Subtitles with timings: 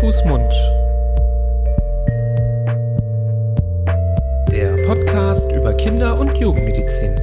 [0.00, 0.52] Fuß, Mund.
[4.50, 7.20] Der Podcast über Kinder- und Jugendmedizin.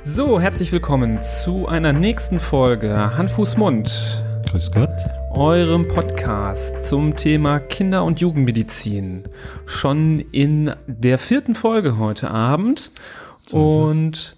[0.00, 4.24] So, herzlich willkommen zu einer nächsten Folge Hand, Mund.
[4.50, 5.19] Grüß Gott.
[5.30, 9.24] Eurem Podcast zum Thema Kinder- und Jugendmedizin.
[9.64, 12.90] Schon in der vierten Folge heute Abend.
[13.46, 14.36] So und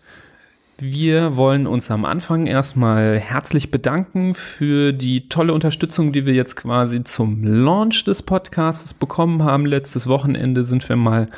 [0.79, 6.57] wir wollen uns am Anfang erstmal herzlich bedanken für die tolle Unterstützung, die wir jetzt
[6.57, 9.65] quasi zum Launch des Podcasts bekommen haben.
[9.67, 11.29] Letztes Wochenende sind wir mal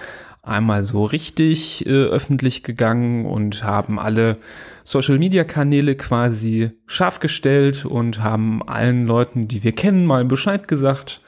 [0.43, 4.37] einmal so richtig äh, öffentlich gegangen und haben alle
[4.85, 11.23] Social-Media-Kanäle quasi scharf gestellt und haben allen Leuten, die wir kennen, mal Bescheid gesagt.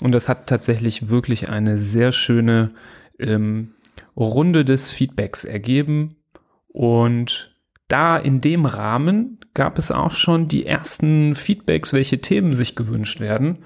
[0.00, 2.72] Und das hat tatsächlich wirklich eine sehr schöne
[3.18, 3.74] ähm,
[4.16, 6.16] Runde des Feedbacks ergeben.
[6.68, 7.54] Und
[7.88, 13.20] da in dem Rahmen gab es auch schon die ersten Feedbacks, welche Themen sich gewünscht
[13.20, 13.58] werden.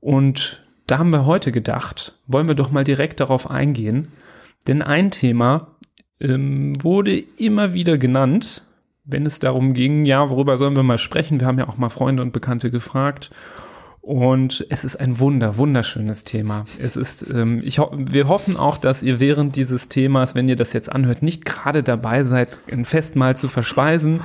[0.00, 4.08] Und da haben wir heute gedacht, wollen wir doch mal direkt darauf eingehen.
[4.66, 5.76] Denn ein Thema
[6.20, 8.63] ähm, wurde immer wieder genannt,
[9.04, 11.40] wenn es darum ging, ja, worüber sollen wir mal sprechen?
[11.40, 13.30] Wir haben ja auch mal Freunde und Bekannte gefragt.
[14.00, 16.66] Und es ist ein wunder, wunderschönes Thema.
[16.78, 20.56] Es ist, ähm, ich ho wir hoffen auch, dass ihr während dieses Themas, wenn ihr
[20.56, 24.20] das jetzt anhört, nicht gerade dabei seid, ein Festmahl zu verspeisen,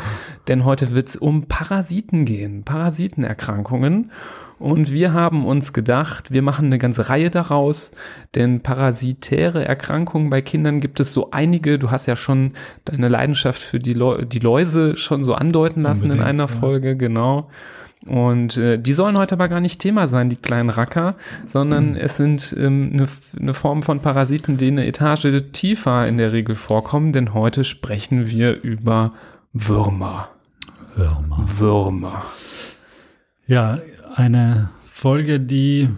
[0.49, 4.11] denn heute wird es um Parasiten gehen, Parasitenerkrankungen.
[4.59, 7.91] Und wir haben uns gedacht, wir machen eine ganze Reihe daraus,
[8.35, 11.79] denn parasitäre Erkrankungen bei Kindern gibt es so einige.
[11.79, 16.05] Du hast ja schon deine Leidenschaft für die, Leu die Läuse schon so andeuten lassen
[16.05, 16.59] in Unbedingt, einer ja.
[16.59, 17.49] Folge, genau.
[18.05, 21.15] Und äh, die sollen heute aber gar nicht Thema sein, die kleinen Racker,
[21.47, 26.31] sondern es sind ähm, eine eine Form von Parasiten, die eine Etage tiefer in der
[26.31, 29.11] Regel vorkommen, denn heute sprechen wir über
[29.51, 30.29] Würmer.
[30.97, 31.39] Mal.
[31.57, 32.23] Würmer.
[33.47, 33.79] Ja,
[34.15, 35.89] eine Folge, die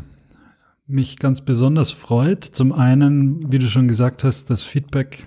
[0.87, 2.43] mich ganz besonders freut.
[2.43, 5.25] Zum einen, wie du schon gesagt hast, das Feedback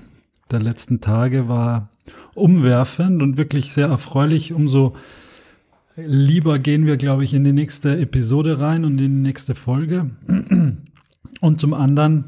[0.51, 1.89] der letzten Tage war
[2.35, 4.53] umwerfend und wirklich sehr erfreulich.
[4.53, 4.95] Umso
[5.97, 10.11] lieber gehen wir, glaube ich, in die nächste Episode rein und in die nächste Folge.
[11.41, 12.27] Und zum anderen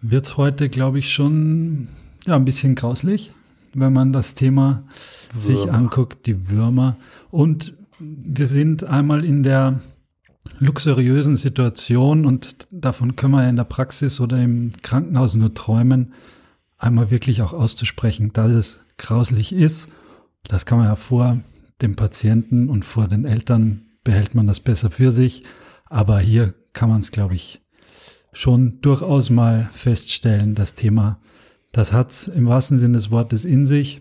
[0.00, 1.88] wird es heute, glaube ich, schon
[2.26, 3.32] ja, ein bisschen grauslich,
[3.74, 4.84] wenn man das Thema
[5.34, 5.74] sich Würmer.
[5.74, 6.96] anguckt, die Würmer.
[7.30, 9.80] Und wir sind einmal in der
[10.58, 16.14] luxuriösen Situation und davon können wir in der Praxis oder im Krankenhaus nur träumen,
[16.78, 19.88] einmal wirklich auch auszusprechen, dass es grauslich ist.
[20.44, 21.38] Das kann man ja vor
[21.82, 25.44] dem Patienten und vor den Eltern behält man das besser für sich.
[25.86, 27.60] Aber hier kann man es, glaube ich,
[28.32, 31.20] schon durchaus mal feststellen, das Thema,
[31.72, 34.00] das hat es im wahrsten Sinne des Wortes in sich.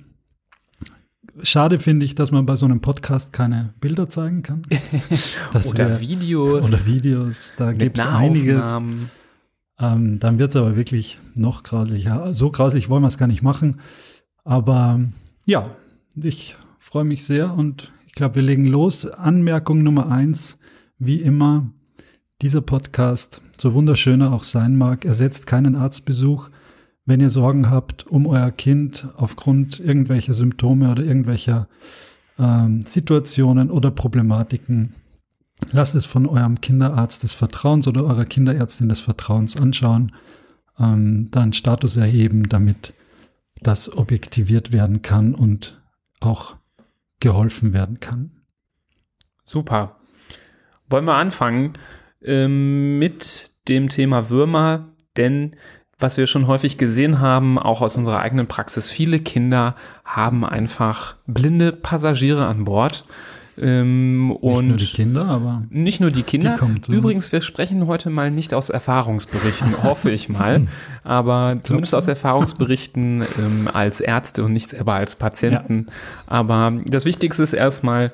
[1.44, 4.62] Schade finde ich, dass man bei so einem Podcast keine Bilder zeigen kann.
[5.70, 6.66] Oder wär- Videos.
[6.66, 8.80] oder Videos, da gibt es einiges.
[9.80, 12.34] Ähm, dann wird es aber wirklich noch grauslicher.
[12.34, 13.80] So grauslich wollen wir es gar nicht machen.
[14.44, 15.00] Aber
[15.46, 15.70] ja,
[16.16, 19.06] ich freue mich sehr und ich glaube, wir legen los.
[19.06, 20.58] Anmerkung Nummer eins,
[20.98, 21.70] wie immer,
[22.42, 26.50] dieser Podcast, so wunderschön er auch sein mag, ersetzt keinen Arztbesuch.
[27.08, 31.70] Wenn ihr Sorgen habt um euer Kind aufgrund irgendwelcher Symptome oder irgendwelcher
[32.38, 34.94] ähm, Situationen oder Problematiken,
[35.72, 40.12] lasst es von eurem Kinderarzt des Vertrauens oder eurer Kinderärztin des Vertrauens anschauen,
[40.78, 42.94] ähm, dann Status erheben, damit
[43.62, 45.82] das objektiviert werden kann und
[46.20, 46.58] auch
[47.22, 48.32] geholfen werden kann.
[49.46, 49.96] Super.
[50.90, 51.72] Wollen wir anfangen
[52.22, 55.56] ähm, mit dem Thema Würmer, denn
[56.00, 59.76] was wir schon häufig gesehen haben, auch aus unserer eigenen Praxis, viele Kinder
[60.06, 63.06] haben einfach blinde Passagiere an Bord.
[63.60, 66.60] Ähm, Nicht und nur die Kinder, aber Nicht nur die Kinder.
[66.88, 66.92] Die.
[66.92, 70.68] Übrigens, wir sprechen heute mal nicht aus Erfahrungsberichten, hoffe ich mal.
[71.04, 71.98] Aber zumindest du?
[71.98, 75.88] aus Erfahrungsberichten ähm, als Ärzte und nicht selber als Patienten.
[76.28, 78.12] Aber das Wichtigste ist erstmal,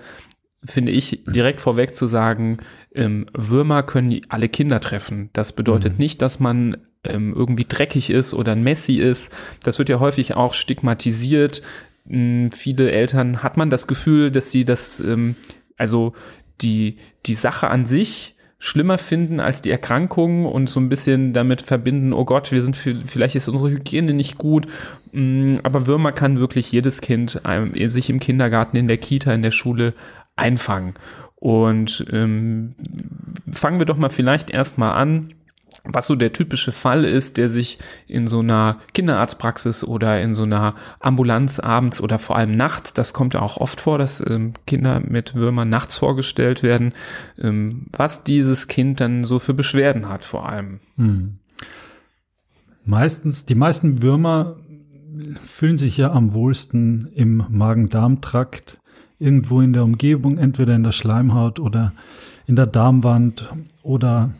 [0.65, 2.57] finde ich, direkt vorweg zu sagen,
[2.93, 5.29] ähm, Würmer können alle Kinder treffen.
[5.33, 9.33] Das bedeutet nicht, dass man ähm, irgendwie dreckig ist oder ein Messi ist.
[9.63, 11.61] Das wird ja häufig auch stigmatisiert.
[12.07, 15.35] Hm, viele Eltern hat man das Gefühl, dass sie das, ähm,
[15.77, 16.13] also
[16.61, 21.61] die, die Sache an sich schlimmer finden als die Erkrankung und so ein bisschen damit
[21.61, 24.67] verbinden, oh Gott, wir sind viel- vielleicht ist unsere Hygiene nicht gut,
[25.13, 29.43] Mm, aber Würmer kann wirklich jedes Kind ähm, sich im Kindergarten, in der Kita, in
[29.43, 29.93] der Schule
[30.35, 30.93] einfangen.
[31.35, 32.75] Und ähm,
[33.51, 35.33] fangen wir doch mal vielleicht erstmal an
[35.83, 37.77] was so der typische Fall ist, der sich
[38.07, 43.13] in so einer Kinderarztpraxis oder in so einer Ambulanz abends oder vor allem nachts, das
[43.13, 46.93] kommt ja auch oft vor, dass ähm, Kinder mit Würmern nachts vorgestellt werden,
[47.37, 50.79] ähm, was dieses Kind dann so für Beschwerden hat vor allem.
[50.97, 51.39] Hm.
[52.85, 54.57] Meistens, die meisten Würmer
[55.45, 58.79] fühlen sich ja am wohlsten im Magen-Darm-Trakt,
[59.23, 61.93] irgendwo in der Umgebung, entweder in der Schleimhaut oder
[62.45, 63.49] in der Darmwand
[63.81, 64.33] oder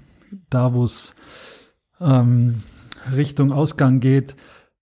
[0.50, 1.16] da, wo es
[2.02, 2.64] ähm,
[3.16, 4.36] Richtung Ausgang geht.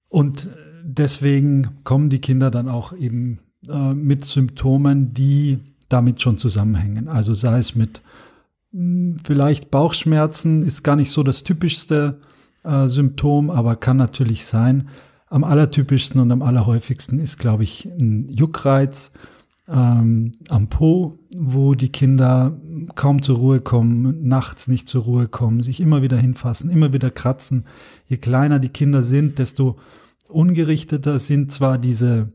[0.09, 0.49] Und
[0.83, 3.39] deswegen kommen die Kinder dann auch eben
[3.69, 7.07] äh, mit Symptomen, die damit schon zusammenhängen.
[7.07, 8.01] Also sei es mit
[8.71, 12.19] mh, hm, vielleicht Bauchschmerzen, ist gar nicht so das typischste
[12.63, 14.89] äh, Symptom, aber kann natürlich sein.
[15.27, 19.13] Am allertypischsten und am allerhäufigsten ist, glaube ich, ein Juckreiz
[19.71, 22.57] ähm, am Po, wo die Kinder
[22.95, 27.09] kaum zur Ruhe kommen, nachts nicht zur Ruhe kommen, sich immer wieder hinfassen, immer wieder
[27.09, 27.63] kratzen.
[28.07, 29.77] Je kleiner die Kinder sind, desto
[30.27, 32.33] ungerichteter sind zwar diese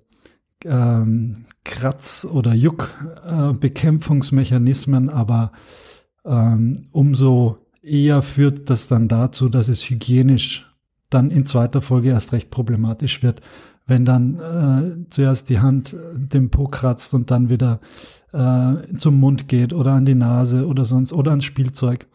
[0.64, 5.52] ähm, Kratz- oder Juckbekämpfungsmechanismen, äh, aber
[6.24, 10.72] ähm, umso eher führt das dann dazu, dass es hygienisch
[11.10, 13.42] dann in zweiter Folge erst recht problematisch wird,
[13.86, 17.80] wenn dann äh, zuerst die Hand den Po kratzt und dann wieder
[18.32, 22.06] äh, zum Mund geht oder an die Nase oder sonst oder ans Spielzeug.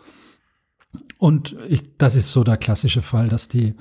[1.18, 3.76] Und ich, das ist so der klassische Fall, dass die,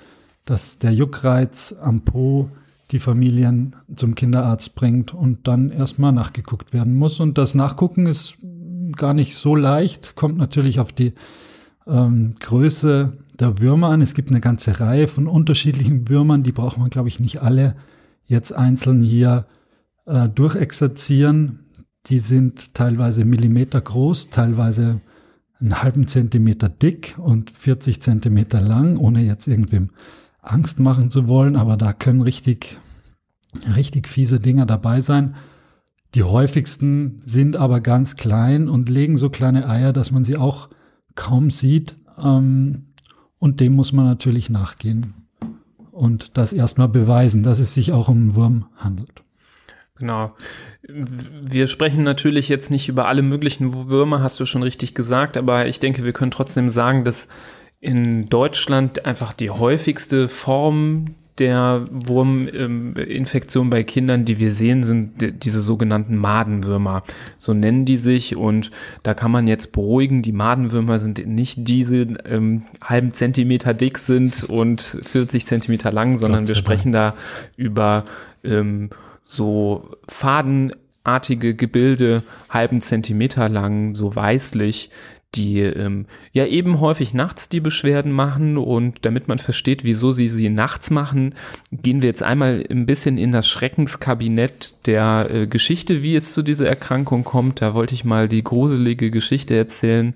[0.45, 2.51] dass der Juckreiz am Po
[2.93, 7.21] die Familien zum Kinderarzt bringt und dann erstmal nachgeguckt werden muss.
[7.21, 8.37] Und das Nachgucken ist
[8.97, 11.15] gar nicht so leicht, kommt natürlich auf die
[11.91, 14.03] ähm, Größe der Würmer an.
[14.03, 17.75] Es gibt eine ganze Reihe von unterschiedlichen Würmern, die braucht man, glaube ich, nicht alle
[18.25, 19.47] jetzt einzeln hier
[20.07, 21.61] äh, durchexerzieren.
[22.07, 25.01] Die sind teilweise Millimeter groß, teilweise
[25.61, 29.91] einen halben Zentimeter dick und 40 Zentimeter lang, ohne jetzt irgendwem
[30.41, 32.79] Angst machen zu wollen, aber da können richtig,
[33.77, 35.35] richtig fiese Dinger dabei sein.
[36.15, 40.71] Die häufigsten sind aber ganz klein und legen so kleine Eier, dass man sie auch
[41.15, 41.97] kaum sieht.
[42.19, 42.87] Ähm,
[43.39, 45.15] und dem muss man natürlich nachgehen
[45.91, 49.23] und das erstmal beweisen, dass es sich auch um einen Wurm handelt.
[49.97, 50.35] Genau.
[50.83, 55.67] Wir sprechen natürlich jetzt nicht über alle möglichen Würmer, hast du schon richtig gesagt, aber
[55.67, 57.29] ich denke, wir können trotzdem sagen, dass
[57.81, 65.61] in Deutschland einfach die häufigste Form der Wurminfektion bei Kindern, die wir sehen, sind diese
[65.61, 67.03] sogenannten Madenwürmer.
[67.39, 68.71] So nennen die sich und
[69.03, 74.45] da kann man jetzt beruhigen, die Madenwürmer sind nicht diese ähm, halben Zentimeter dick sind
[74.45, 77.15] und 40 Zentimeter lang, sondern wir sprechen da
[77.57, 78.05] über
[78.45, 78.91] ähm,
[79.25, 84.91] so fadenartige Gebilde, halben Zentimeter lang, so weißlich,
[85.35, 90.29] die ähm, ja eben häufig nachts die Beschwerden machen und damit man versteht, wieso sie
[90.29, 91.35] sie nachts machen,
[91.71, 96.43] gehen wir jetzt einmal ein bisschen in das Schreckenskabinett der äh, Geschichte, wie es zu
[96.43, 97.63] dieser Erkrankung kommt.
[97.63, 100.15] Da wollte ich mal die gruselige Geschichte erzählen,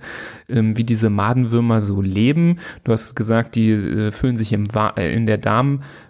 [0.48, 2.58] ähm, wie diese Madenwürmer so leben.
[2.82, 4.64] Du hast gesagt, die äh, fühlen sich im,
[4.96, 5.38] äh, in der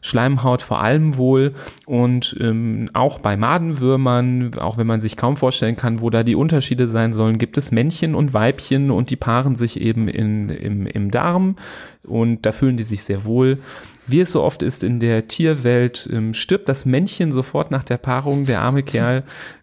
[0.04, 1.54] Darmschleimhaut vor allem wohl
[1.86, 6.34] und ähm, auch bei Madenwürmern, auch wenn man sich kaum vorstellen kann, wo da die
[6.34, 10.86] Unterschiede sein sollen, gibt es Männchen und Weibchen und die paaren sich eben in, im,
[10.86, 11.56] im Darm
[12.06, 13.58] und da fühlen die sich sehr wohl.
[14.06, 17.96] Wie es so oft ist in der Tierwelt, ähm, stirbt das Männchen sofort nach der
[17.96, 19.22] Paarung, der arme Kerl,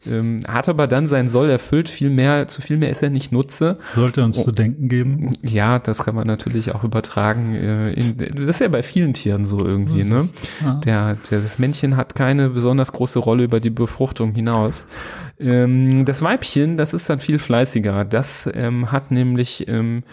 [0.10, 3.32] ähm, hat aber dann sein Soll erfüllt, viel mehr, zu viel mehr ist er nicht
[3.32, 3.76] Nutze.
[3.94, 5.34] Sollte uns oh, zu denken geben.
[5.44, 7.54] Ja, das kann man natürlich auch übertragen.
[7.54, 10.28] Äh, in, das ist ja bei vielen Tieren so irgendwie, ne?
[10.64, 10.76] Ja.
[10.86, 14.88] der, der, das Männchen hat keine besonders große Rolle über die Befruchtung hinaus.
[15.40, 18.06] Ähm, das Weibchen, das ist dann viel fleißiger.
[18.06, 20.04] Das ähm, hat nämlich ähm,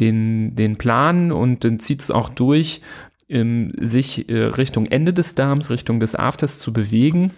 [0.00, 2.80] den, den Plan und dann zieht es auch durch,
[3.28, 7.32] ähm, sich äh, Richtung Ende des Darms, Richtung des Afters zu bewegen.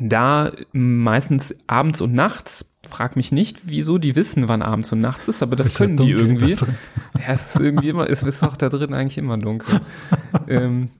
[0.00, 5.28] Da meistens abends und nachts, frag mich nicht, wieso die wissen, wann abends und nachts
[5.28, 6.56] ist, aber das ist können ja die irgendwie.
[7.18, 9.80] Ja, es ist irgendwie immer, es ist auch da drin eigentlich immer dunkel.
[10.48, 10.90] ähm,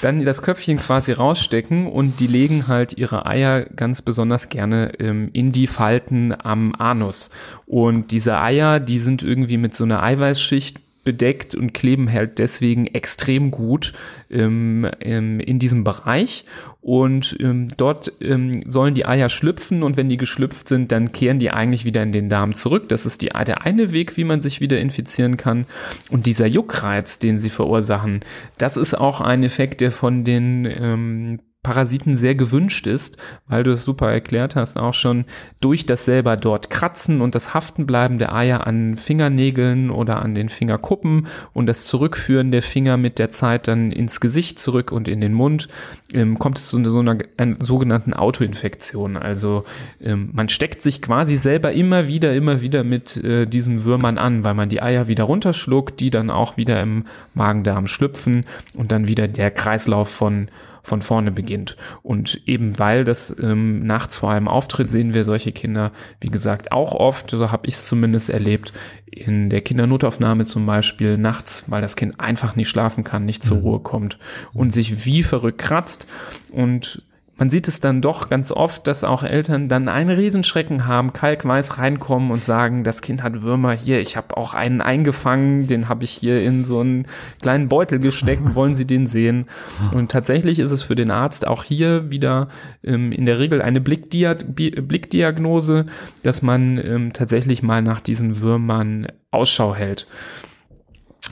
[0.00, 5.30] dann das Köpfchen quasi rausstecken und die legen halt ihre Eier ganz besonders gerne ähm,
[5.32, 7.30] in die Falten am Anus.
[7.66, 12.86] Und diese Eier, die sind irgendwie mit so einer Eiweißschicht bedeckt und kleben halt deswegen
[12.86, 13.92] extrem gut
[14.30, 16.44] ähm, ähm, in diesem Bereich.
[16.80, 21.38] Und ähm, dort ähm, sollen die Eier schlüpfen und wenn die geschlüpft sind, dann kehren
[21.38, 22.88] die eigentlich wieder in den Darm zurück.
[22.88, 25.66] Das ist die, der eine Weg, wie man sich wieder infizieren kann.
[26.10, 28.20] Und dieser Juckreiz, den sie verursachen,
[28.58, 33.16] das ist auch ein Effekt, der von den ähm, Parasiten sehr gewünscht ist,
[33.48, 35.24] weil du es super erklärt hast, auch schon
[35.60, 40.50] durch das selber dort kratzen und das Haftenbleiben der Eier an Fingernägeln oder an den
[40.50, 45.22] Fingerkuppen und das Zurückführen der Finger mit der Zeit dann ins Gesicht zurück und in
[45.22, 45.68] den Mund,
[46.12, 49.16] ähm, kommt es zu so einer, einer sogenannten Autoinfektion.
[49.16, 49.64] Also
[50.02, 54.44] ähm, man steckt sich quasi selber immer wieder, immer wieder mit äh, diesen Würmern an,
[54.44, 58.44] weil man die Eier wieder runterschluckt, die dann auch wieder im Magen-Darm schlüpfen
[58.74, 60.48] und dann wieder der Kreislauf von
[60.84, 61.76] von vorne beginnt.
[62.02, 66.70] Und eben weil das ähm, nachts vor allem auftritt, sehen wir solche Kinder, wie gesagt,
[66.70, 68.72] auch oft, so habe ich es zumindest erlebt,
[69.06, 73.58] in der Kindernotaufnahme zum Beispiel nachts, weil das Kind einfach nicht schlafen kann, nicht zur
[73.58, 73.62] mhm.
[73.62, 74.18] Ruhe kommt
[74.52, 76.06] und sich wie verrückt kratzt
[76.52, 77.02] und
[77.36, 81.78] man sieht es dann doch ganz oft, dass auch Eltern dann einen Riesenschrecken haben, kalkweiß
[81.78, 86.04] reinkommen und sagen, das Kind hat Würmer hier, ich habe auch einen eingefangen, den habe
[86.04, 87.06] ich hier in so einen
[87.42, 89.46] kleinen Beutel gesteckt, wollen Sie den sehen?
[89.92, 92.48] Und tatsächlich ist es für den Arzt auch hier wieder
[92.84, 95.86] ähm, in der Regel eine Blickdia Blickdiagnose,
[96.22, 100.06] dass man ähm, tatsächlich mal nach diesen Würmern Ausschau hält.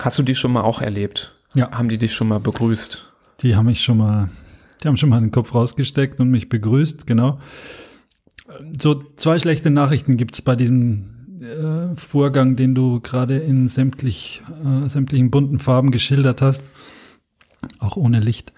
[0.01, 1.37] Hast du die schon mal auch erlebt?
[1.55, 1.71] Ja.
[1.71, 3.13] Haben die dich schon mal begrüßt?
[3.43, 4.29] Die haben mich schon mal
[4.83, 7.39] die haben schon mal den Kopf rausgesteckt und mich begrüßt, genau.
[8.81, 14.43] So zwei schlechte Nachrichten gibt es bei diesem äh, Vorgang, den du gerade in sämtlich,
[14.65, 16.63] äh, sämtlichen bunten Farben geschildert hast,
[17.79, 18.53] auch ohne Licht.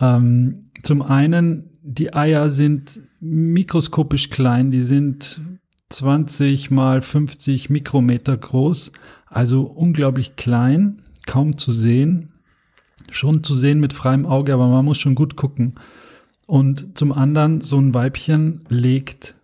[0.00, 5.40] Ähm, zum einen, die Eier sind mikroskopisch klein, die sind
[5.90, 8.92] 20 mal 50 Mikrometer groß,
[9.26, 12.32] also unglaublich klein, kaum zu sehen
[13.10, 15.74] schon zu sehen mit freiem Auge, aber man muss schon gut gucken.
[16.46, 19.34] Und zum anderen, so ein Weibchen legt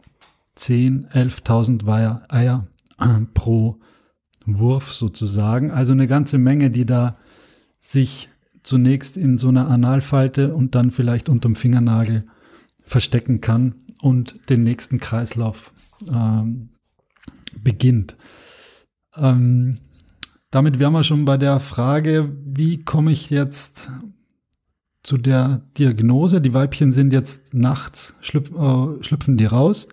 [0.56, 1.86] 10, 11.000
[2.28, 2.66] Eier,
[3.00, 3.78] äh, pro
[4.46, 5.70] Wurf sozusagen.
[5.70, 7.16] Also eine ganze Menge, die da
[7.80, 8.28] sich
[8.62, 12.24] zunächst in so einer Analfalte und dann vielleicht unterm Fingernagel
[12.84, 15.72] verstecken kann und den nächsten Kreislauf
[16.08, 16.68] ähm,
[17.60, 18.16] beginnt.
[19.16, 19.78] Ähm,
[20.52, 23.90] damit wären wir schon bei der Frage, wie komme ich jetzt
[25.02, 26.42] zu der Diagnose?
[26.42, 29.88] Die Weibchen sind jetzt nachts, schlüpf, äh, schlüpfen die raus.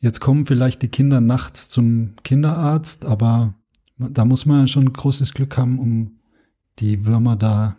[0.00, 3.54] Jetzt kommen vielleicht die Kinder nachts zum Kinderarzt, aber
[3.98, 6.20] da muss man schon großes Glück haben, um
[6.78, 7.76] die Würmer da,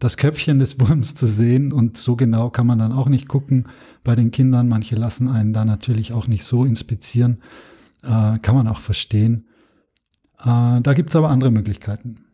[0.00, 1.72] das Köpfchen des Wurms zu sehen.
[1.72, 3.68] Und so genau kann man dann auch nicht gucken
[4.02, 4.68] bei den Kindern.
[4.68, 7.38] Manche lassen einen da natürlich auch nicht so inspizieren.
[8.02, 9.46] Äh, kann man auch verstehen.
[10.40, 12.24] Äh, da gibt es aber andere Möglichkeiten.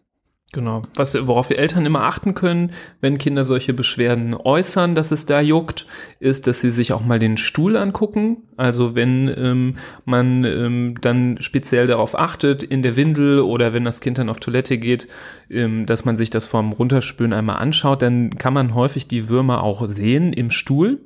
[0.52, 0.82] Genau.
[0.96, 5.40] Was, worauf wir Eltern immer achten können, wenn Kinder solche Beschwerden äußern, dass es da
[5.40, 5.86] juckt,
[6.18, 8.38] ist, dass sie sich auch mal den Stuhl angucken.
[8.56, 14.00] Also wenn ähm, man ähm, dann speziell darauf achtet, in der Windel oder wenn das
[14.00, 15.06] Kind dann auf Toilette geht,
[15.50, 19.62] ähm, dass man sich das vorm Runterspülen einmal anschaut, dann kann man häufig die Würmer
[19.62, 20.98] auch sehen im Stuhl.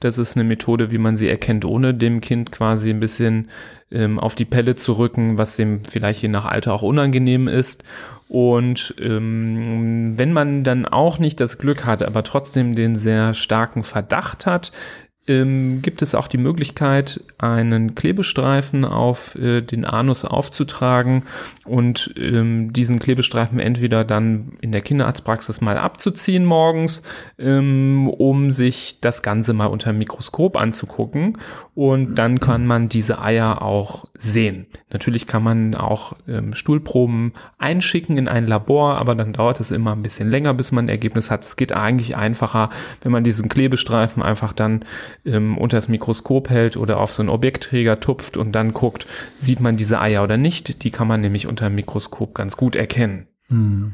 [0.00, 3.48] Das ist eine Methode, wie man sie erkennt, ohne dem Kind quasi ein bisschen
[3.90, 7.84] ähm, auf die Pelle zu rücken, was dem vielleicht je nach Alter auch unangenehm ist.
[8.28, 13.84] Und ähm, wenn man dann auch nicht das Glück hat, aber trotzdem den sehr starken
[13.84, 14.72] Verdacht hat,
[15.28, 21.24] ähm, gibt es auch die Möglichkeit, einen Klebestreifen auf äh, den Anus aufzutragen
[21.64, 27.02] und ähm, diesen Klebestreifen entweder dann in der Kinderarztpraxis mal abzuziehen morgens,
[27.38, 31.38] ähm, um sich das Ganze mal unter dem Mikroskop anzugucken
[31.74, 34.66] und dann kann man diese Eier auch sehen.
[34.90, 39.92] Natürlich kann man auch ähm, Stuhlproben einschicken in ein Labor, aber dann dauert es immer
[39.92, 41.44] ein bisschen länger, bis man ein Ergebnis hat.
[41.44, 42.70] Es geht eigentlich einfacher,
[43.02, 44.84] wenn man diesen Klebestreifen einfach dann
[45.24, 49.06] ähm, unter das Mikroskop hält oder auf so einen Objektträger tupft und dann guckt,
[49.36, 50.82] sieht man diese Eier oder nicht.
[50.82, 53.26] Die kann man nämlich unter dem Mikroskop ganz gut erkennen.
[53.48, 53.92] Hm.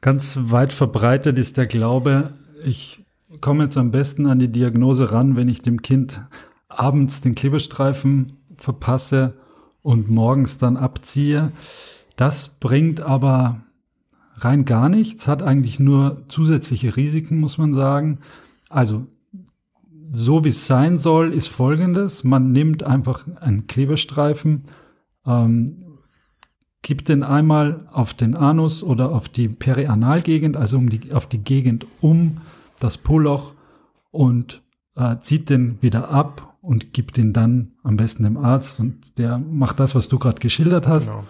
[0.00, 3.04] Ganz weit verbreitet ist der Glaube, ich
[3.40, 6.20] komme jetzt am besten an die Diagnose ran, wenn ich dem Kind
[6.68, 9.34] abends den Klebestreifen verpasse
[9.82, 11.52] und morgens dann abziehe.
[12.16, 13.62] Das bringt aber
[14.36, 18.18] rein gar nichts, hat eigentlich nur zusätzliche Risiken, muss man sagen.
[18.68, 19.06] Also
[20.14, 22.24] so wie es sein soll, ist folgendes.
[22.24, 24.64] Man nimmt einfach einen Klebestreifen,
[25.26, 25.98] ähm,
[26.82, 31.38] gibt den einmal auf den Anus oder auf die Perianalgegend, also um die, auf die
[31.38, 32.38] Gegend um
[32.78, 33.54] das Poloch
[34.10, 34.62] und
[34.96, 39.38] äh, zieht den wieder ab und gibt den dann am besten dem Arzt und der
[39.38, 41.06] macht das, was du gerade geschildert hast.
[41.06, 41.24] Genau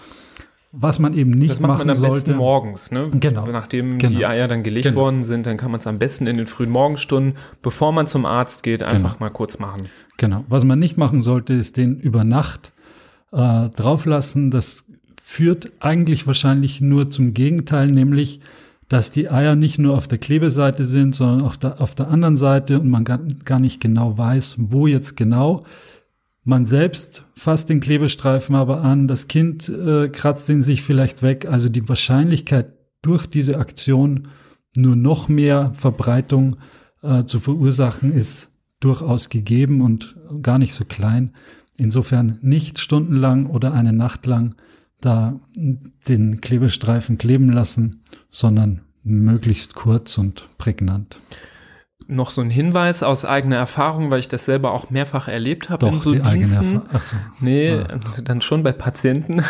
[0.77, 2.15] was man eben nicht das macht machen man am sollte.
[2.17, 3.09] besten morgens, ne?
[3.21, 3.47] Genau.
[3.47, 4.19] Nachdem genau.
[4.19, 5.01] die Eier dann gelegt genau.
[5.01, 8.27] worden sind, dann kann man es am besten in den frühen Morgenstunden, bevor man zum
[8.27, 9.21] Arzt geht, einfach genau.
[9.21, 9.89] mal kurz machen.
[10.17, 10.45] Genau.
[10.49, 12.73] Was man nicht machen sollte, ist den über Nacht
[13.33, 14.51] äh, drauflassen.
[14.51, 14.85] Das
[15.23, 18.41] führt eigentlich wahrscheinlich nur zum Gegenteil, nämlich
[18.89, 22.37] dass die Eier nicht nur auf der Klebeseite sind, sondern auf der, auf der anderen
[22.37, 25.65] Seite und man gar, gar nicht genau weiß, wo jetzt genau.
[26.45, 31.47] Man selbst fasst den Klebestreifen aber an, das Kind äh, kratzt ihn sich vielleicht weg.
[31.47, 34.29] Also die Wahrscheinlichkeit durch diese Aktion
[34.77, 36.57] nur noch mehr Verbreitung
[37.03, 41.33] äh, zu verursachen ist durchaus gegeben und gar nicht so klein.
[41.77, 44.55] Insofern nicht stundenlang oder eine Nacht lang
[45.01, 45.41] da
[46.09, 51.19] den Klebestreifen kleben lassen, sondern möglichst kurz und prägnant.
[52.07, 55.87] Noch so ein Hinweis aus eigener Erfahrung, weil ich das selber auch mehrfach erlebt habe
[55.87, 56.65] Doch, in so die eigene Diensten.
[56.77, 56.89] Erfahrung.
[56.93, 57.17] Ach so.
[57.41, 57.85] Nee, Ja.
[58.23, 59.43] dann schon bei Patienten.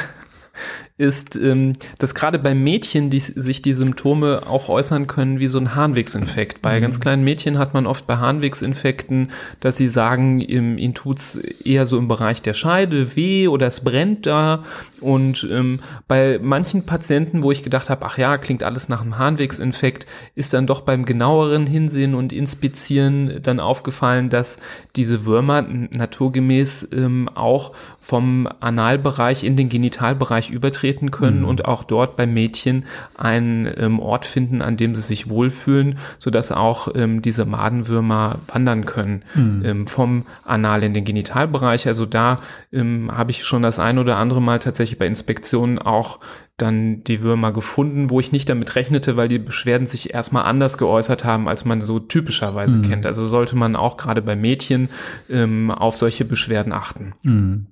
[0.97, 5.59] Ist, ähm, dass gerade bei Mädchen die, sich die Symptome auch äußern können wie so
[5.59, 6.63] ein Harnwegsinfekt.
[6.63, 11.35] Bei ganz kleinen Mädchen hat man oft bei Harnwegsinfekten, dass sie sagen, ihm, ihnen tut's
[11.35, 14.63] eher so im Bereich der Scheide weh oder es brennt da.
[15.01, 19.19] Und ähm, bei manchen Patienten, wo ich gedacht habe, ach ja, klingt alles nach einem
[19.19, 24.59] Harnwegsinfekt, ist dann doch beim genaueren Hinsehen und Inspizieren dann aufgefallen, dass
[24.95, 31.45] diese Würmer naturgemäß ähm, auch vom Analbereich in den Genitalbereich übertreten können Mhm.
[31.49, 32.85] und auch dort bei Mädchen
[33.17, 38.85] einen ähm, Ort finden, an dem sie sich wohlfühlen, sodass auch ähm, diese Madenwürmer wandern
[38.85, 39.62] können Mhm.
[39.64, 41.87] ähm, vom Anal in den Genitalbereich.
[41.88, 42.41] Also da
[42.73, 46.21] ähm, habe ich schon das ein oder andere Mal tatsächlich bei Inspektionen auch
[46.57, 50.79] dann die Würmer gefunden, wo ich nicht damit rechnete, weil die Beschwerden sich erstmal anders
[50.79, 52.83] geäußert haben, als man so typischerweise Mhm.
[52.83, 53.07] kennt.
[53.07, 54.88] Also sollte man auch gerade bei Mädchen
[55.29, 57.14] ähm, auf solche Beschwerden achten.
[57.25, 57.67] Mhm.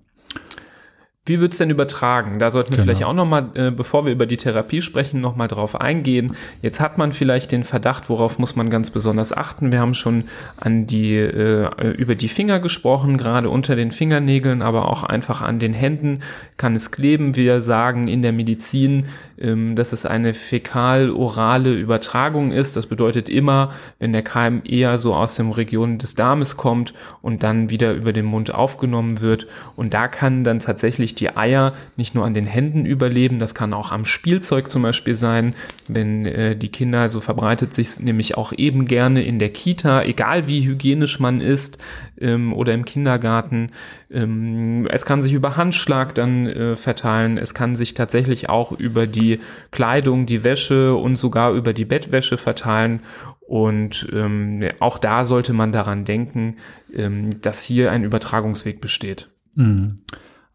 [1.24, 2.40] Wie wird's denn übertragen?
[2.40, 2.84] Da sollten wir Genau.
[2.84, 6.34] vielleicht auch nochmal, äh, bevor wir über die Therapie sprechen, nochmal drauf eingehen.
[6.62, 9.70] Jetzt hat man vielleicht den Verdacht, worauf muss man ganz besonders achten.
[9.70, 10.24] Wir haben schon
[10.56, 15.60] an die, äh, über die Finger gesprochen, gerade unter den Fingernägeln, aber auch einfach an
[15.60, 16.24] den Händen
[16.56, 17.36] kann es kleben.
[17.36, 19.06] Wir sagen in der Medizin,
[19.40, 22.76] ähm, dass es eine fäkal-orale Übertragung ist.
[22.76, 27.44] Das bedeutet immer, wenn der Keim eher so aus den Regionen des Darmes kommt und
[27.44, 29.46] dann wieder über den Mund aufgenommen wird.
[29.76, 33.72] Und da kann dann tatsächlich die Eier nicht nur an den Händen überleben, das kann
[33.72, 35.54] auch am Spielzeug zum Beispiel sein,
[35.88, 40.46] wenn äh, die Kinder, so verbreitet sich nämlich auch eben gerne in der Kita, egal
[40.46, 41.78] wie hygienisch man ist
[42.20, 43.70] ähm, oder im Kindergarten.
[44.10, 49.06] Ähm, es kann sich über Handschlag dann äh, verteilen, es kann sich tatsächlich auch über
[49.06, 53.00] die Kleidung, die Wäsche und sogar über die Bettwäsche verteilen.
[53.40, 56.56] Und ähm, auch da sollte man daran denken,
[56.94, 59.28] ähm, dass hier ein Übertragungsweg besteht.
[59.54, 59.98] Mhm.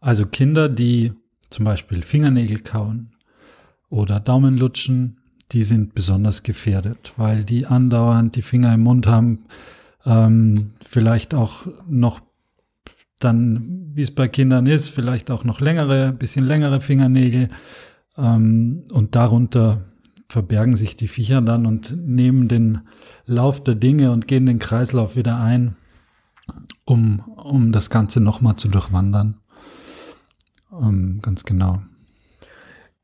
[0.00, 1.12] Also Kinder, die
[1.50, 3.10] zum Beispiel Fingernägel kauen
[3.88, 5.18] oder Daumen lutschen,
[5.52, 9.46] die sind besonders gefährdet, weil die andauernd die Finger im Mund haben,
[10.04, 12.20] ähm, vielleicht auch noch
[13.18, 17.48] dann, wie es bei Kindern ist, vielleicht auch noch längere, bisschen längere Fingernägel
[18.16, 19.80] ähm, und darunter
[20.28, 22.82] verbergen sich die Viecher dann und nehmen den
[23.24, 25.76] Lauf der Dinge und gehen den Kreislauf wieder ein,
[26.84, 29.38] um, um das Ganze nochmal zu durchwandern.
[30.80, 31.82] Ähm, ganz genau.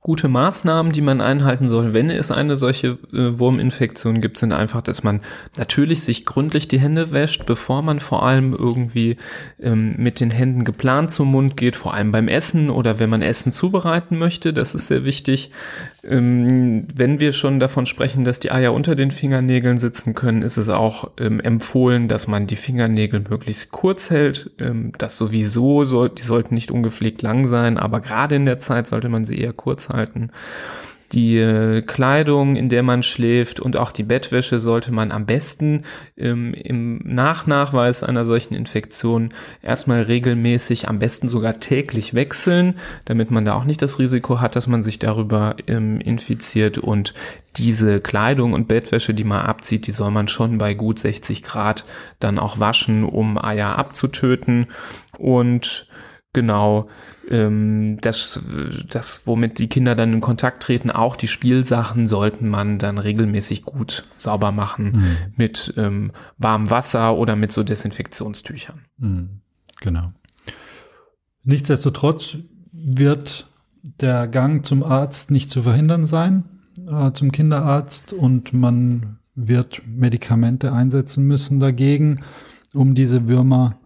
[0.07, 4.83] Gute Maßnahmen, die man einhalten soll, wenn es eine solche äh, Wurminfektion gibt, sind einfach,
[4.83, 5.23] dass man
[5.57, 9.17] natürlich sich gründlich die Hände wäscht, bevor man vor allem irgendwie
[9.63, 13.23] ähm, mit den Händen geplant zum Mund geht, vor allem beim Essen oder wenn man
[13.23, 15.53] Essen zubereiten möchte, das ist sehr wichtig.
[16.07, 20.59] Ähm, wenn wir schon davon sprechen, dass die Eier unter den Fingernägeln sitzen können, ist
[20.59, 24.51] es auch ähm, empfohlen, dass man die Fingernägel möglichst kurz hält.
[24.59, 28.87] Ähm, das sowieso, soll, die sollten nicht ungepflegt lang sein, aber gerade in der Zeit
[28.87, 29.94] sollte man sie eher kurz halten.
[31.15, 35.85] Die äh, Kleidung, in der man schläft und auch die Bettwäsche sollte man am besten
[36.17, 43.45] ähm, im Nachnachweis einer solchen Infektion erstmal regelmäßig, am besten sogar täglich wechseln, damit man
[43.45, 46.79] da auch nicht das Risiko hat, dass man sich darüber ähm, infiziert.
[46.79, 47.15] Und
[47.57, 51.85] diese Kleidung und Bettwäsche, die man abzieht, die soll man schon bei gut 60 Grad
[52.19, 54.67] dann auch waschen, um Eier abzutöten.
[55.17, 55.87] Und
[56.35, 56.89] Genau,
[57.31, 58.41] ähm, das,
[58.91, 63.65] das, womit die Kinder dann in Kontakt treten, auch die Spielsachen sollten man dann regelmäßig
[63.65, 65.17] gut sauber machen Mhm.
[65.37, 68.81] mit ähm, warmem Wasser oder mit so Desinfektionstüchern.
[68.99, 69.29] Mhm.
[69.81, 70.13] Genau.
[71.45, 72.39] Nichtsdestotrotz
[72.73, 73.47] wird
[73.83, 76.45] der Gang zum Arzt nicht zu verhindern sein,
[76.89, 82.21] äh, zum Kinderarzt, und man wird Medikamente einsetzen müssen dagegen,
[82.73, 83.77] um diese Würmer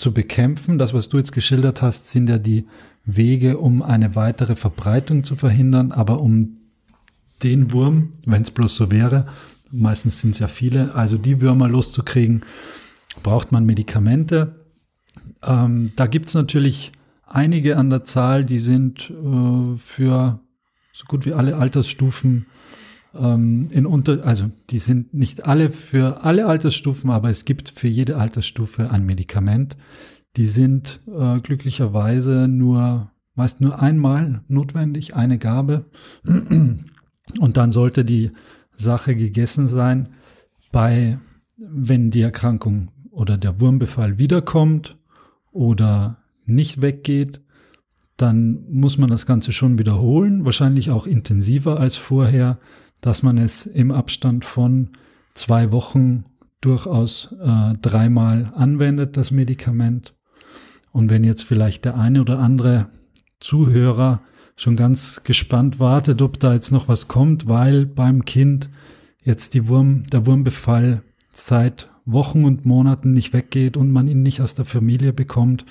[0.00, 0.78] zu bekämpfen.
[0.78, 2.66] Das, was du jetzt geschildert hast, sind ja die
[3.04, 6.56] Wege, um eine weitere Verbreitung zu verhindern, aber um
[7.42, 9.26] den Wurm, wenn es bloß so wäre,
[9.70, 12.42] meistens sind es ja viele, also die Würmer loszukriegen,
[13.22, 14.66] braucht man Medikamente.
[15.42, 16.92] Ähm, da gibt es natürlich
[17.26, 20.40] einige an der Zahl, die sind äh, für
[20.92, 22.46] so gut wie alle Altersstufen
[23.14, 27.88] ähm, in unter, also die sind nicht alle für alle Altersstufen, aber es gibt für
[27.88, 29.76] jede Altersstufe ein Medikament.
[30.36, 35.86] Die sind äh, glücklicherweise nur meist nur einmal notwendig, eine Gabe.
[36.24, 38.32] Und dann sollte die
[38.74, 40.10] Sache gegessen sein.
[40.72, 41.18] Bei,
[41.56, 44.98] wenn die Erkrankung oder der Wurmbefall wiederkommt
[45.52, 47.40] oder nicht weggeht,
[48.16, 52.58] dann muss man das Ganze schon wiederholen, wahrscheinlich auch intensiver als vorher,
[53.00, 54.90] dass man es im Abstand von
[55.34, 56.24] zwei Wochen
[56.60, 60.14] durchaus äh, dreimal anwendet, das Medikament.
[60.92, 62.88] Und wenn jetzt vielleicht der eine oder andere
[63.38, 64.20] Zuhörer
[64.56, 68.68] schon ganz gespannt wartet, ob da jetzt noch was kommt, weil beim Kind
[69.22, 74.42] jetzt die Wurm, der Wurmbefall seit Wochen und Monaten nicht weggeht und man ihn nicht
[74.42, 75.64] aus der Familie bekommt,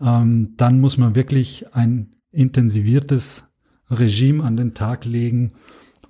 [0.00, 3.44] ähm, dann muss man wirklich ein intensiviertes
[3.90, 5.52] Regime an den Tag legen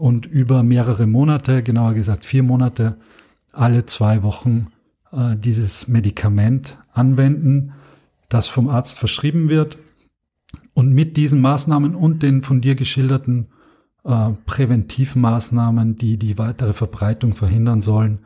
[0.02, 2.96] und über mehrere Monate, genauer gesagt vier Monate,
[3.52, 4.66] alle zwei Wochen
[5.12, 7.74] äh, dieses Medikament anwenden,
[8.28, 9.78] das vom Arzt verschrieben wird.
[10.74, 13.46] Und mit diesen Maßnahmen und den von dir geschilderten
[14.02, 18.18] äh, Präventivmaßnahmen, die die weitere Verbreitung verhindern sollen,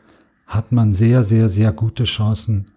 [0.47, 2.69] hat man sehr, sehr, sehr gute Chancen,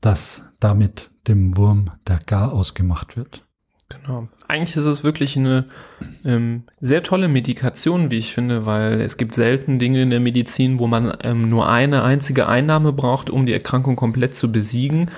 [0.00, 3.45] dass damit dem Wurm der Gar ausgemacht wird.
[3.88, 4.28] Genau.
[4.48, 5.66] Eigentlich ist es wirklich eine
[6.24, 10.78] ähm, sehr tolle Medikation, wie ich finde, weil es gibt selten Dinge in der Medizin,
[10.78, 15.10] wo man ähm, nur eine einzige Einnahme braucht, um die Erkrankung komplett zu besiegen.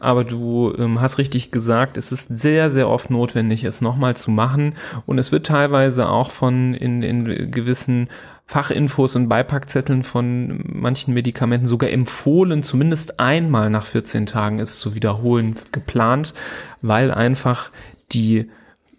[0.00, 4.30] Aber du ähm, hast richtig gesagt, es ist sehr, sehr oft notwendig, es nochmal zu
[4.30, 4.74] machen.
[5.06, 8.08] Und es wird teilweise auch von in, in gewissen
[8.46, 14.94] Fachinfos und Beipackzetteln von manchen Medikamenten sogar empfohlen, zumindest einmal nach 14 Tagen es zu
[14.94, 16.34] wiederholen geplant,
[16.82, 17.70] weil einfach
[18.14, 18.50] die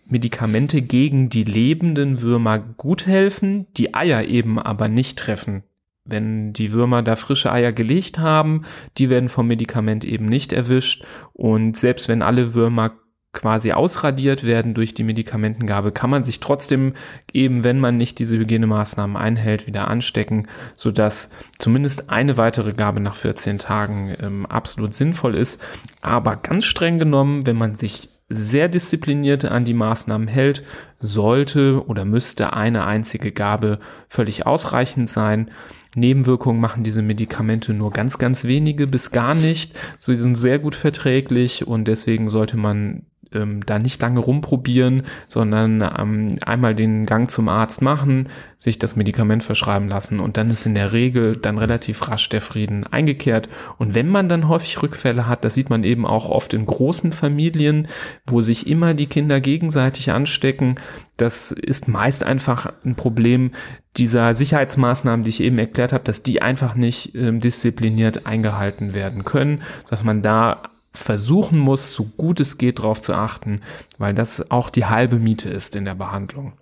[0.07, 5.63] Medikamente gegen die lebenden Würmer gut helfen, die Eier eben aber nicht treffen.
[6.03, 8.63] Wenn die Würmer da frische Eier gelegt haben,
[8.99, 12.93] die werden vom Medikament eben nicht erwischt und selbst wenn alle Würmer
[13.35, 16.93] quasi ausradiert werden durch die Medikamentengabe, kann man sich trotzdem
[17.33, 23.15] eben, wenn man nicht diese Hygienemaßnahmen einhält, wieder anstecken, sodass zumindest eine weitere Gabe nach
[23.15, 25.61] 14 Tagen ähm, absolut sinnvoll ist.
[26.01, 30.63] Aber ganz streng genommen, wenn man sich sehr diszipliniert an die Maßnahmen hält,
[30.99, 35.51] sollte oder müsste eine einzige Gabe völlig ausreichend sein.
[35.93, 39.77] Nebenwirkungen machen diese Medikamente nur ganz, ganz wenige bis gar nicht.
[39.99, 45.81] Sie sind sehr gut verträglich und deswegen sollte man ähm, da nicht lange rumprobieren, sondern
[45.81, 50.65] ähm, einmal den Gang zum Arzt machen, sich das Medikament verschreiben lassen und dann ist
[50.65, 53.49] in der Regel dann relativ rasch der Frieden eingekehrt.
[53.77, 57.11] Und wenn man dann häufig Rückfälle hat, das sieht man eben auch oft in großen
[57.11, 57.87] Familien,
[58.25, 60.75] wo sich immer die Kinder gegenseitig anstecken,
[61.17, 63.51] das ist meist einfach ein Problem
[63.97, 69.23] dieser Sicherheitsmaßnahmen, die ich eben erklärt habe, dass die einfach nicht ähm, diszipliniert eingehalten werden
[69.23, 70.63] können, dass man da
[70.95, 73.61] versuchen muss, so gut es geht, darauf zu achten,
[73.97, 76.53] weil das auch die halbe Miete ist in der Behandlung.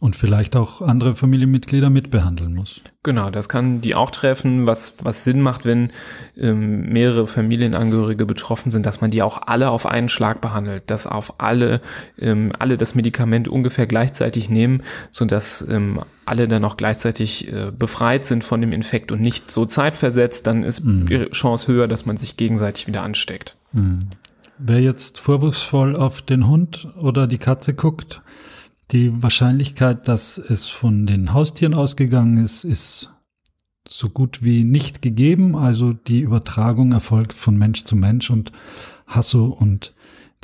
[0.00, 2.82] Und vielleicht auch andere Familienmitglieder mitbehandeln muss.
[3.02, 5.90] Genau, das kann die auch treffen, was, was Sinn macht, wenn
[6.36, 11.08] ähm, mehrere Familienangehörige betroffen sind, dass man die auch alle auf einen Schlag behandelt, dass
[11.08, 11.80] auf alle,
[12.16, 18.24] ähm, alle das Medikament ungefähr gleichzeitig nehmen, sodass ähm, alle dann auch gleichzeitig äh, befreit
[18.24, 21.06] sind von dem Infekt und nicht so zeitversetzt, dann ist mhm.
[21.06, 23.56] die Chance höher, dass man sich gegenseitig wieder ansteckt.
[23.72, 24.00] Mhm.
[24.58, 28.22] Wer jetzt vorwurfsvoll auf den Hund oder die Katze guckt,
[28.90, 33.12] die Wahrscheinlichkeit, dass es von den Haustieren ausgegangen ist, ist
[33.86, 35.56] so gut wie nicht gegeben.
[35.56, 38.52] Also die Übertragung erfolgt von Mensch zu Mensch und
[39.06, 39.94] Hasso und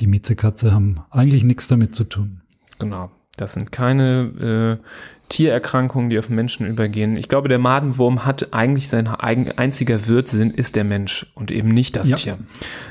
[0.01, 2.43] die Miezekatze haben eigentlich nichts damit zu tun.
[2.79, 3.11] Genau.
[3.37, 4.85] Das sind keine äh,
[5.29, 7.17] Tiererkrankungen, die auf Menschen übergehen.
[7.17, 11.97] Ich glaube, der Madenwurm hat eigentlich sein einziger Wirtsinn ist der Mensch und eben nicht
[11.97, 12.39] das ja, Tier.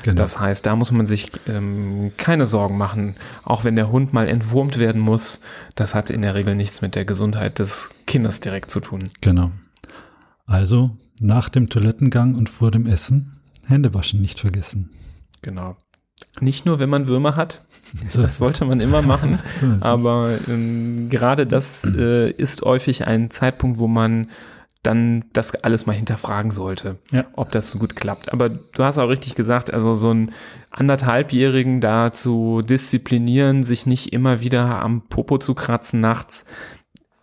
[0.02, 0.16] Genau.
[0.16, 3.16] Das heißt, da muss man sich ähm, keine Sorgen machen.
[3.44, 5.40] Auch wenn der Hund mal entwurmt werden muss,
[5.74, 9.00] das hat in der Regel nichts mit der Gesundheit des Kindes direkt zu tun.
[9.20, 9.52] Genau.
[10.46, 14.90] Also nach dem Toilettengang und vor dem Essen Hände waschen nicht vergessen.
[15.40, 15.76] Genau.
[16.40, 17.64] Nicht nur, wenn man Würmer hat,
[18.16, 19.38] das sollte man immer machen,
[19.80, 24.28] aber ähm, gerade das äh, ist häufig ein Zeitpunkt, wo man
[24.82, 27.24] dann das alles mal hinterfragen sollte, ja.
[27.32, 28.32] ob das so gut klappt.
[28.32, 30.32] Aber du hast auch richtig gesagt, also so einen
[30.70, 36.44] anderthalbjährigen da zu disziplinieren, sich nicht immer wieder am Popo zu kratzen nachts,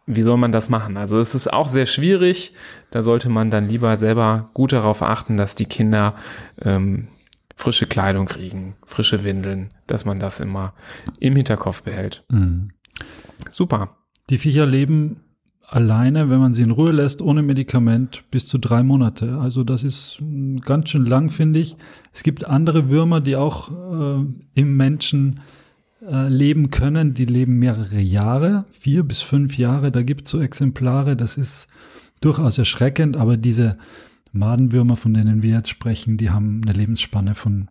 [0.08, 0.98] wie soll man das machen?
[0.98, 2.54] Also es ist auch sehr schwierig.
[2.90, 6.16] Da sollte man dann lieber selber gut darauf achten, dass die Kinder
[6.62, 7.08] ähm,
[7.56, 10.74] frische Kleidung kriegen, frische Windeln, dass man das immer
[11.20, 12.24] im Hinterkopf behält.
[12.30, 12.72] Mhm.
[13.50, 13.98] Super.
[14.30, 15.22] Die Viecher leben
[15.68, 19.40] alleine, wenn man sie in Ruhe lässt, ohne Medikament, bis zu drei Monate.
[19.40, 20.22] Also das ist
[20.66, 21.78] ganz schön lang, finde ich.
[22.14, 25.40] Es gibt andere Würmer, die auch äh, im Menschen
[26.06, 27.14] äh, leben können.
[27.14, 29.92] Die leben mehrere Jahre, vier bis fünf Jahre.
[29.92, 31.16] Da gibt es so Exemplare.
[31.16, 31.68] Das ist
[32.20, 33.78] durchaus erschreckend, aber diese
[34.32, 37.70] Madenwürmer, von denen wir jetzt sprechen, die haben eine Lebensspanne von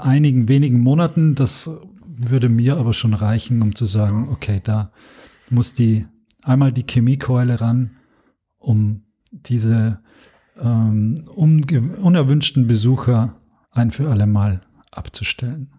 [0.00, 1.34] einigen wenigen Monaten.
[1.34, 1.68] Das
[2.06, 4.92] würde mir aber schon reichen, um zu sagen, okay, da
[5.50, 6.06] muss die
[6.42, 7.90] einmal die Chemiekeule ran,
[8.58, 10.00] um diese
[10.60, 13.36] ähm, unerwünschten Besucher
[13.70, 15.70] ein für alle Mal abzustellen.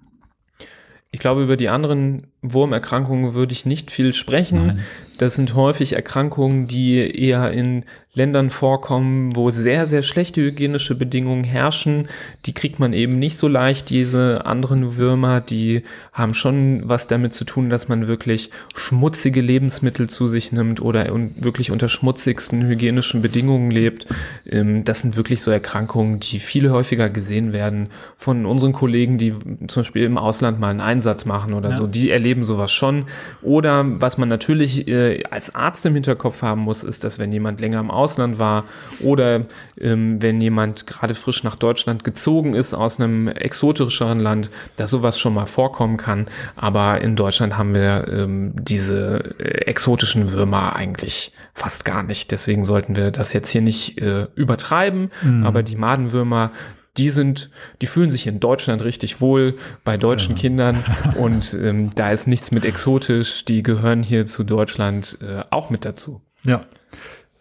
[1.12, 4.66] Ich glaube, über die anderen Wurmerkrankungen würde ich nicht viel sprechen.
[4.66, 4.80] Nein.
[5.17, 11.43] Das sind häufig Erkrankungen, die eher in Ländern vorkommen, wo sehr, sehr schlechte hygienische Bedingungen
[11.43, 12.10] herrschen.
[12.45, 13.89] Die kriegt man eben nicht so leicht.
[13.89, 20.12] Diese anderen Würmer, die haben schon was damit zu tun, dass man wirklich schmutzige Lebensmittel
[20.12, 24.06] zu sich nimmt oder wirklich unter schmutzigsten hygienischen Bedingungen lebt.
[24.47, 29.34] Ähm, das sind wirklich so Erkrankungen, die viel häufiger gesehen werden von unseren Kollegen, die
[29.67, 31.76] zum Beispiel im Ausland mal einen Einsatz machen oder ja.
[31.76, 31.88] so.
[31.88, 33.06] Die erleben sowas schon.
[33.41, 37.62] Oder was man natürlich äh, als Arzt im Hinterkopf haben muss, ist, dass wenn jemand
[37.62, 38.65] länger im Ausland war
[38.99, 39.45] oder
[39.80, 45.19] ähm, wenn jemand gerade frisch nach Deutschland gezogen ist aus einem exotischeren Land, dass sowas
[45.19, 46.28] schon mal vorkommen kann.
[46.56, 52.32] Aber in Deutschland haben wir ähm, diese äh, exotischen Würmer eigentlich fast gar nicht.
[52.32, 55.12] Deswegen sollten wir das jetzt hier nicht äh, übertreiben.
[55.21, 55.45] Mhm.
[55.45, 56.52] Aber die Madenwürmer,
[56.97, 57.49] die sind,
[57.82, 60.41] die fühlen sich in Deutschland richtig wohl bei deutschen ja.
[60.41, 60.84] Kindern
[61.17, 63.45] und ähm, da ist nichts mit exotisch.
[63.45, 66.21] Die gehören hier zu Deutschland äh, auch mit dazu.
[66.45, 66.62] Ja.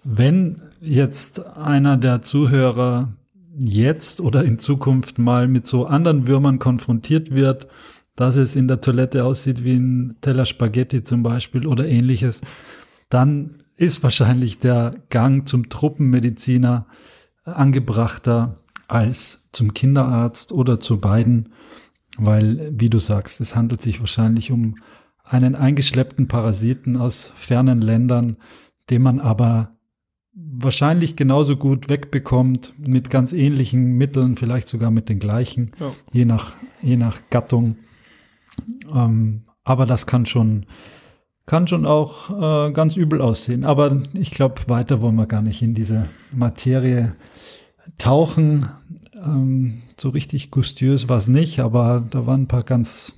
[0.05, 3.13] Wenn jetzt einer der Zuhörer
[3.59, 7.67] jetzt oder in Zukunft mal mit so anderen Würmern konfrontiert wird,
[8.17, 12.41] dass es in der Toilette aussieht wie ein Teller Spaghetti zum Beispiel oder ähnliches,
[13.11, 16.87] dann ist wahrscheinlich der Gang zum Truppenmediziner
[17.45, 21.51] angebrachter als zum Kinderarzt oder zu beiden,
[22.19, 24.77] weil, wie du sagst, es handelt sich wahrscheinlich um
[25.25, 28.37] einen eingeschleppten Parasiten aus fernen Ländern,
[28.91, 29.71] den man aber
[30.35, 35.93] wahrscheinlich genauso gut wegbekommt mit ganz ähnlichen Mitteln, vielleicht sogar mit den gleichen, ja.
[36.11, 37.77] je, nach, je nach Gattung.
[38.93, 40.67] Ähm, aber das kann schon,
[41.47, 43.65] kann schon auch äh, ganz übel aussehen.
[43.65, 47.15] Aber ich glaube, weiter wollen wir gar nicht in diese Materie
[47.99, 48.69] tauchen.
[49.25, 53.13] Ähm, so richtig gustiös war es nicht, aber da waren ein paar ganz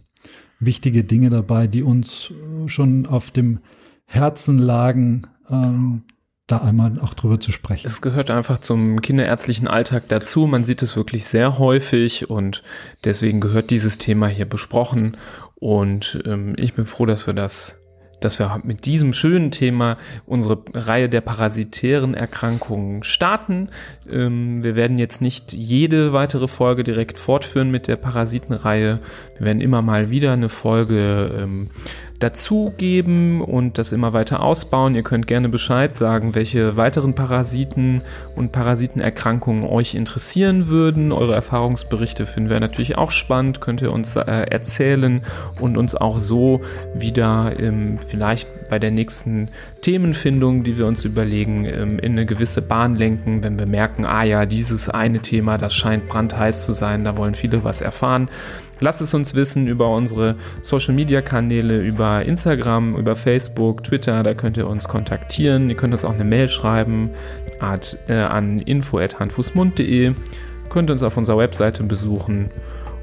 [0.60, 2.32] wichtige Dinge dabei, die uns
[2.66, 3.60] schon auf dem
[4.06, 6.02] Herzen lagen, ähm,
[6.46, 7.86] da einmal auch drüber zu sprechen.
[7.86, 10.46] Es gehört einfach zum kinderärztlichen Alltag dazu.
[10.46, 12.62] Man sieht es wirklich sehr häufig und
[13.02, 15.16] deswegen gehört dieses Thema hier besprochen.
[15.54, 17.78] Und ähm, ich bin froh, dass wir das
[18.24, 23.68] dass wir mit diesem schönen Thema unsere Reihe der parasitären Erkrankungen starten.
[24.10, 29.00] Ähm, wir werden jetzt nicht jede weitere Folge direkt fortführen mit der Parasitenreihe.
[29.36, 31.68] Wir werden immer mal wieder eine Folge ähm,
[32.18, 34.94] dazugeben und das immer weiter ausbauen.
[34.94, 38.02] Ihr könnt gerne Bescheid sagen, welche weiteren Parasiten
[38.36, 41.12] und Parasitenerkrankungen euch interessieren würden.
[41.12, 45.22] Eure Erfahrungsberichte finden wir natürlich auch spannend, könnt ihr uns äh, erzählen
[45.60, 46.60] und uns auch so
[46.94, 49.48] wieder ähm, vielleicht bei der nächsten
[49.82, 54.24] Themenfindung, die wir uns überlegen, ähm, in eine gewisse Bahn lenken, wenn wir merken, ah
[54.24, 58.28] ja, dieses eine Thema, das scheint brandheiß zu sein, da wollen viele was erfahren.
[58.80, 64.34] Lasst es uns wissen über unsere Social Media Kanäle, über Instagram, über Facebook, Twitter, da
[64.34, 65.68] könnt ihr uns kontaktieren.
[65.68, 67.10] Ihr könnt uns auch eine Mail schreiben
[67.60, 70.14] at, äh, an info.handfußmund.de.
[70.70, 72.50] Könnt uns auf unserer Webseite besuchen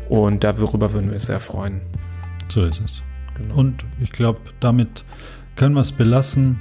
[0.09, 1.81] und darüber würden wir uns sehr freuen.
[2.49, 3.01] So ist es.
[3.37, 3.55] Genau.
[3.55, 5.05] Und ich glaube, damit
[5.55, 6.59] können wir es belassen.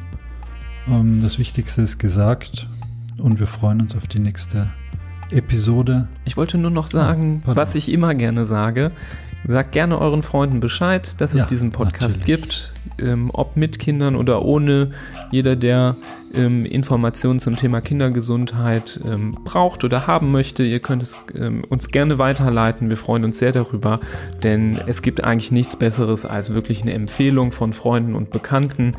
[0.88, 2.68] Ähm, das Wichtigste ist gesagt
[3.18, 4.68] und wir freuen uns auf die nächste
[5.30, 6.08] Episode.
[6.24, 8.92] Ich wollte nur noch sagen, oh, was ich immer gerne sage.
[9.46, 12.42] Sagt gerne euren Freunden Bescheid, dass es ja, diesen Podcast natürlich.
[12.42, 14.90] gibt, ähm, ob mit Kindern oder ohne.
[15.30, 15.96] Jeder, der
[16.34, 21.88] ähm, Informationen zum Thema Kindergesundheit ähm, braucht oder haben möchte, ihr könnt es ähm, uns
[21.88, 22.90] gerne weiterleiten.
[22.90, 24.00] Wir freuen uns sehr darüber,
[24.42, 28.96] denn es gibt eigentlich nichts Besseres als wirklich eine Empfehlung von Freunden und Bekannten,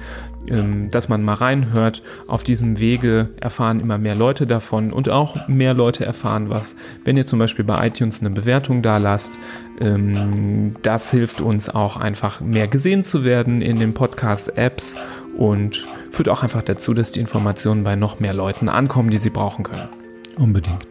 [0.48, 2.04] ähm, dass man mal reinhört.
[2.28, 7.18] Auf diesem Wege erfahren immer mehr Leute davon und auch mehr Leute erfahren was, wenn
[7.18, 9.32] ihr zum Beispiel bei iTunes eine Bewertung da lasst.
[9.80, 14.96] Ähm, das hilft uns auch einfach mehr gesehen zu werden in den Podcast-Apps
[15.38, 19.30] und führt auch einfach dazu, dass die Informationen bei noch mehr Leuten ankommen, die sie
[19.30, 19.90] brauchen können.
[20.36, 20.86] Unbedingt.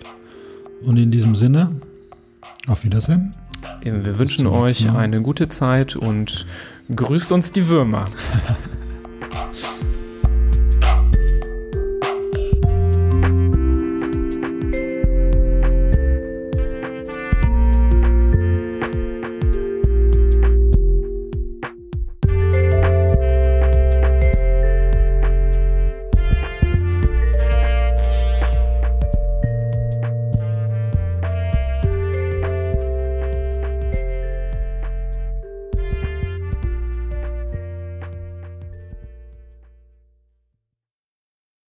[0.83, 1.73] Und in diesem Sinne,
[2.67, 3.33] auf Wiedersehen.
[3.83, 6.47] Wir wünschen euch eine gute Zeit und
[6.95, 8.07] grüßt uns die Würmer.